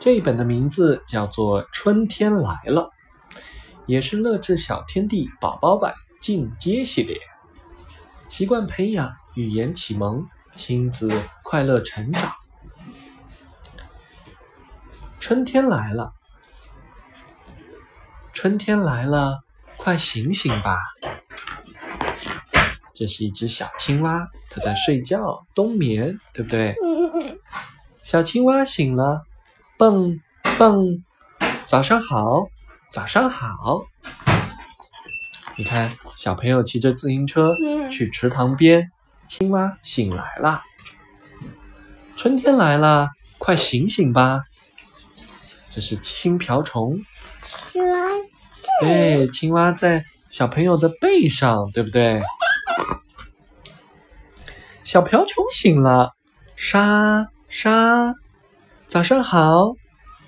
[0.00, 2.90] 这一本的名字叫做《春天来了》，
[3.84, 5.92] 也是乐智小天地宝宝版
[6.22, 7.18] 进阶系列，
[8.30, 10.26] 习惯培养语言启蒙，
[10.56, 12.32] 亲子快乐成长。
[15.20, 16.14] 春天来了，
[18.32, 19.40] 春天来了，
[19.76, 20.78] 快醒醒吧！
[22.94, 26.74] 这是一只小青蛙，它在睡觉冬眠，对不对？
[28.02, 29.26] 小青蛙醒了，
[29.80, 30.20] 蹦
[30.58, 31.02] 蹦，
[31.64, 32.50] 早上好，
[32.92, 33.80] 早上好。
[35.56, 37.56] 你看，小朋友骑着自行车
[37.90, 38.90] 去池塘边，
[39.26, 40.60] 青蛙醒来了。
[42.14, 44.42] 春天来了，快醒醒吧！
[45.70, 46.98] 这是青瓢虫，
[48.82, 52.20] 对，青蛙在小朋友的背上，对不对？
[54.84, 56.12] 小瓢虫醒了，
[56.54, 58.14] 沙沙，
[58.90, 59.76] 早上好，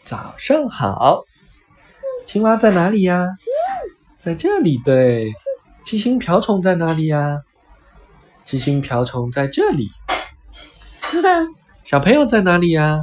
[0.05, 1.23] 早上好。
[2.25, 3.27] 青蛙在哪里呀？
[4.21, 4.79] 在这里。
[4.85, 5.33] 对，
[5.85, 7.41] 七星瓢虫在哪里呀？
[8.45, 9.91] 七星瓢虫在这里。
[11.83, 13.01] 小朋友在哪里呀？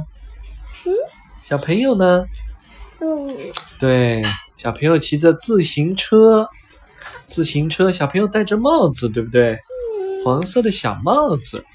[1.42, 2.24] 小朋友呢？
[3.78, 4.22] 对，
[4.56, 6.48] 小朋友骑着自行车，
[7.26, 9.58] 自行车，小朋友戴着帽子，对不对？
[10.24, 11.66] 黄色的小帽子。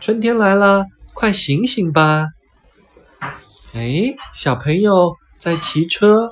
[0.00, 2.28] 春天来了，快醒醒吧！
[3.74, 6.30] 哎，小朋友在骑车，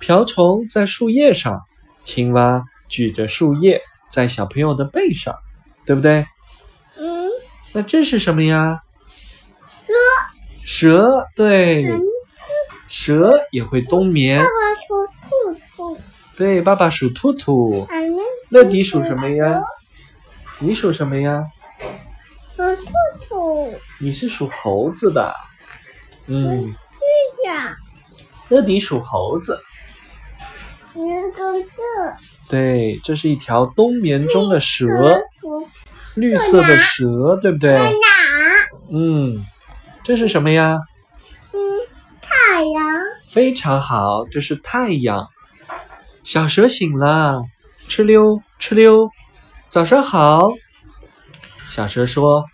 [0.00, 1.62] 瓢虫在树叶上，
[2.02, 5.32] 青蛙举着树叶在小朋友的背上，
[5.86, 6.26] 对不对？
[6.98, 7.28] 嗯。
[7.72, 8.80] 那这是什么呀？
[10.64, 10.98] 蛇。
[11.06, 11.86] 蛇，对。
[12.88, 14.40] 蛇也会冬眠。
[14.40, 16.00] 爸爸数兔兔。
[16.36, 17.86] 对，爸爸属兔兔。
[18.48, 19.62] 乐迪属什么呀？
[20.58, 21.46] 你属什么呀？
[22.56, 23.74] 属兔兔。
[24.00, 25.32] 你是属猴子的。
[26.26, 26.74] 嗯。
[27.42, 27.76] 对呀。
[28.48, 29.60] 乐迪属猴子。
[32.48, 35.22] 对，这是一条冬眠中的蛇。
[36.14, 37.72] 绿色的蛇，对不对？
[37.72, 37.96] 在哪？
[38.90, 39.44] 嗯，
[40.02, 40.80] 这是什么呀？
[41.52, 41.58] 嗯
[42.20, 42.82] 太阳
[43.28, 45.28] 非常好，这是太阳。
[46.24, 47.40] 小蛇醒了，
[47.88, 49.08] 哧溜哧溜，
[49.68, 50.50] 早上好。
[51.70, 52.44] 小蛇说：“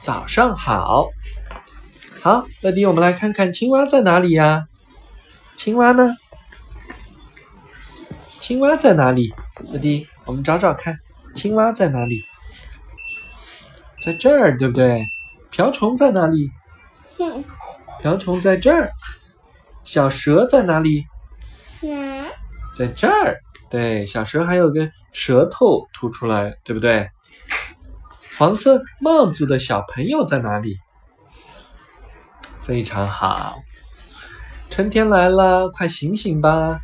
[0.00, 1.08] 早上好。”
[2.24, 4.66] 好，乐迪，我们来看看青蛙在哪里呀？
[5.56, 6.16] 青蛙呢？
[8.40, 9.34] 青蛙在哪里？
[9.70, 10.98] 乐迪，我们找找看，
[11.34, 12.24] 青蛙在哪里？
[14.02, 15.06] 在这儿，对不对？
[15.50, 16.50] 瓢虫在哪里？
[18.00, 18.90] 瓢虫在这儿。
[19.82, 21.04] 小蛇在哪里？
[22.74, 23.38] 在这儿。
[23.68, 27.06] 对，小蛇还有个舌头吐出来，对不对？
[28.38, 30.78] 黄色帽子的小朋友在哪里？
[32.66, 33.58] 非常好。
[34.70, 36.80] 春天来了，快醒醒吧！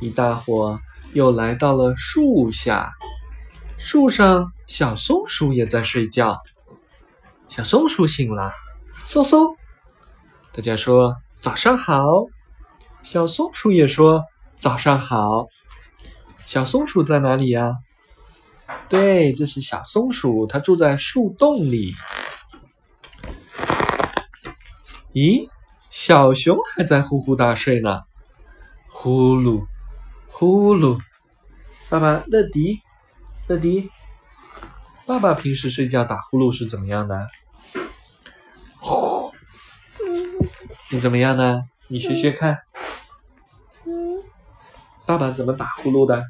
[0.00, 0.80] 一大伙
[1.12, 2.92] 又来到了树下，
[3.78, 6.38] 树上小松鼠也在睡觉。
[7.48, 8.52] 小松鼠醒了，
[9.04, 9.54] 嗖嗖，
[10.52, 11.14] 大家说。
[11.38, 12.00] 早上好，
[13.02, 14.24] 小松鼠也说
[14.56, 15.44] 早上好。
[16.46, 17.74] 小松鼠在哪里呀？
[18.88, 21.94] 对，这是小松鼠，它住在树洞里。
[25.14, 25.48] 咦，
[25.92, 28.02] 小熊还在呼呼大睡呢，
[28.88, 29.64] 呼噜
[30.26, 31.00] 呼噜。
[31.88, 32.80] 爸爸，乐迪，
[33.46, 33.88] 乐迪，
[35.06, 37.28] 爸爸平时睡觉打呼噜是怎么样的？
[38.80, 39.32] 呼
[40.90, 41.62] 你怎么样呢？
[41.86, 42.58] 你学学看。
[45.06, 46.24] 爸爸怎么打呼噜的？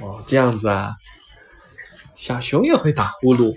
[0.00, 0.94] 哦，这样子啊。
[2.16, 3.54] 小熊也会打呼噜。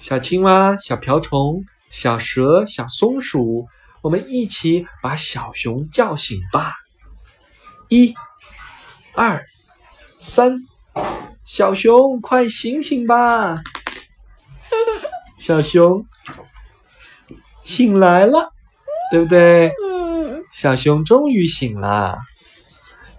[0.00, 3.66] 小青蛙、小瓢虫、小蛇、小松鼠，
[4.00, 6.74] 我们一起把小熊叫醒吧。
[7.90, 8.14] 一、
[9.14, 9.44] 二、
[10.18, 10.56] 三，
[11.44, 13.60] 小熊快醒醒吧！
[15.38, 16.06] 小熊。
[17.62, 18.50] 醒来了，
[19.10, 19.70] 对不对？
[20.50, 22.16] 小熊终于醒了，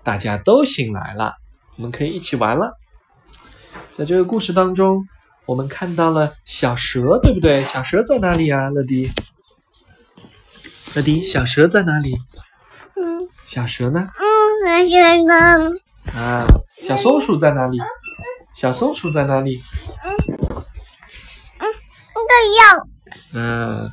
[0.03, 1.35] 大家都醒来了，
[1.77, 2.73] 我们可以一起玩了。
[3.91, 5.05] 在这个故事当中，
[5.45, 7.63] 我们看到了小蛇，对不对？
[7.65, 8.69] 小蛇在哪里啊？
[8.69, 9.09] 乐迪，
[10.95, 12.15] 乐迪，小蛇在哪里？
[12.95, 13.27] 嗯。
[13.45, 14.07] 小蛇呢？
[14.63, 15.71] 嗯，小蛇呢？
[16.15, 16.47] 啊，
[16.83, 17.77] 小松鼠在哪里？
[18.53, 19.59] 小松鼠在哪里？
[20.05, 20.15] 嗯。
[21.59, 21.65] 嗯，
[22.29, 22.87] 这样。
[23.33, 23.91] 嗯。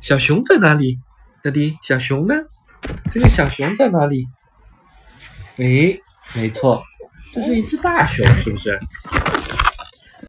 [0.00, 0.98] 小熊在哪里
[1.42, 2.34] ？daddy，迪，小熊呢？
[3.12, 4.26] 这个小熊在哪里？
[5.56, 6.00] 诶，
[6.34, 6.82] 没错，
[7.32, 8.78] 这是一只大熊，是不是？